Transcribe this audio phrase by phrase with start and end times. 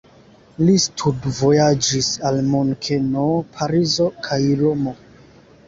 [0.61, 3.29] Li studvojaĝis al Munkeno,
[3.61, 4.99] Parizo kaj Romo.